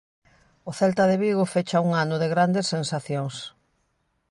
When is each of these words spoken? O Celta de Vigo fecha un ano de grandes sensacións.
O 0.69 0.71
Celta 0.79 1.03
de 1.07 1.17
Vigo 1.23 1.51
fecha 1.55 1.83
un 1.87 1.91
ano 2.03 2.15
de 2.21 2.27
grandes 2.33 2.65
sensacións. 2.73 3.35